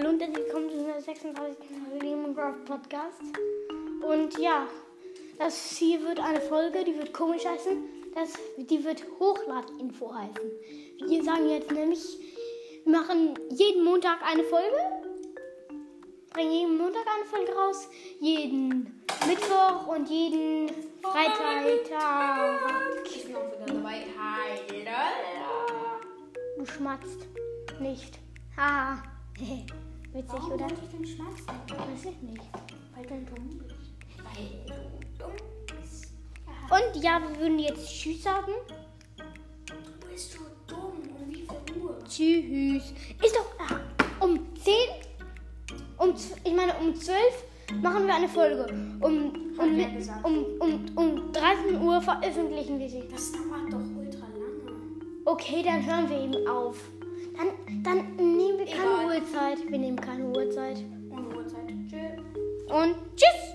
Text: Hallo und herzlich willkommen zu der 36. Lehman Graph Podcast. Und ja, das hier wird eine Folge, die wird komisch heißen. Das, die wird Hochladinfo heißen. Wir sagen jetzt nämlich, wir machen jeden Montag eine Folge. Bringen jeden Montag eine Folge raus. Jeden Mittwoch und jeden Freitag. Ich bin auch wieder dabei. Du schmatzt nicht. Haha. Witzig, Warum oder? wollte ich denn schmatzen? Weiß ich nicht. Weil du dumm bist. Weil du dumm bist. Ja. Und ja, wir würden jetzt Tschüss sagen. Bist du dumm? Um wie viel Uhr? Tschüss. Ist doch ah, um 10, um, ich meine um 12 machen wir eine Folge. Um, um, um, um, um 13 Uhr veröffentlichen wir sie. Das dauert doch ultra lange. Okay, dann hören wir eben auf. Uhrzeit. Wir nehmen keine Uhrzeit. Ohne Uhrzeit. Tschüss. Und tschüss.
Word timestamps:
Hallo 0.00 0.12
und 0.12 0.22
herzlich 0.22 0.46
willkommen 0.46 0.70
zu 0.70 0.82
der 0.82 1.02
36. 1.02 1.56
Lehman 2.00 2.34
Graph 2.34 2.64
Podcast. 2.64 3.20
Und 4.00 4.38
ja, 4.38 4.66
das 5.38 5.76
hier 5.76 6.02
wird 6.02 6.18
eine 6.20 6.40
Folge, 6.40 6.84
die 6.84 6.96
wird 6.96 7.12
komisch 7.12 7.44
heißen. 7.44 7.76
Das, 8.14 8.32
die 8.56 8.82
wird 8.82 9.04
Hochladinfo 9.18 10.14
heißen. 10.14 10.50
Wir 11.06 11.22
sagen 11.22 11.50
jetzt 11.50 11.70
nämlich, 11.70 12.00
wir 12.84 12.98
machen 12.98 13.34
jeden 13.50 13.84
Montag 13.84 14.22
eine 14.26 14.42
Folge. 14.44 14.78
Bringen 16.30 16.52
jeden 16.52 16.78
Montag 16.78 17.04
eine 17.18 17.26
Folge 17.26 17.52
raus. 17.52 17.86
Jeden 18.20 19.02
Mittwoch 19.28 19.86
und 19.86 20.08
jeden 20.08 20.70
Freitag. 21.02 21.66
Ich 23.04 23.24
bin 23.26 23.36
auch 23.36 23.52
wieder 23.52 23.66
dabei. 23.66 24.06
Du 26.56 26.64
schmatzt 26.64 27.26
nicht. 27.80 28.18
Haha. 28.56 29.02
Witzig, 30.12 30.32
Warum 30.32 30.52
oder? 30.52 30.64
wollte 30.64 30.82
ich 30.82 30.90
denn 30.90 31.06
schmatzen? 31.06 31.46
Weiß 31.46 32.04
ich 32.04 32.22
nicht. 32.22 32.42
Weil 32.96 33.04
du 33.04 33.32
dumm 33.32 33.58
bist. 33.58 33.76
Weil 34.24 34.66
du 34.66 35.24
dumm 35.24 35.36
bist. 35.80 36.12
Ja. 36.46 36.76
Und 36.76 37.02
ja, 37.02 37.20
wir 37.20 37.40
würden 37.40 37.58
jetzt 37.60 37.88
Tschüss 37.88 38.24
sagen. 38.24 38.52
Bist 40.10 40.34
du 40.34 40.40
dumm? 40.66 41.02
Um 41.16 41.28
wie 41.28 41.46
viel 41.46 41.82
Uhr? 41.82 41.98
Tschüss. 42.08 42.92
Ist 43.24 43.36
doch 43.36 43.54
ah, 43.60 43.78
um 44.24 44.36
10, 44.56 44.74
um, 45.98 46.14
ich 46.42 46.54
meine 46.54 46.74
um 46.80 46.92
12 46.92 47.16
machen 47.80 48.06
wir 48.08 48.14
eine 48.16 48.28
Folge. 48.28 48.66
Um, 49.00 49.52
um, 49.58 49.90
um, 50.24 50.44
um, 50.58 50.96
um 50.96 51.32
13 51.32 51.80
Uhr 51.80 52.02
veröffentlichen 52.02 52.80
wir 52.80 52.88
sie. 52.88 53.04
Das 53.08 53.30
dauert 53.30 53.72
doch 53.72 53.78
ultra 53.96 54.26
lange. 54.26 54.76
Okay, 55.24 55.62
dann 55.62 55.86
hören 55.86 56.10
wir 56.10 56.20
eben 56.20 56.48
auf. 56.48 56.80
Uhrzeit. 59.50 59.70
Wir 59.70 59.78
nehmen 59.78 59.96
keine 60.00 60.26
Uhrzeit. 60.26 60.84
Ohne 61.10 61.36
Uhrzeit. 61.36 61.68
Tschüss. 61.88 62.18
Und 62.68 62.94
tschüss. 63.16 63.49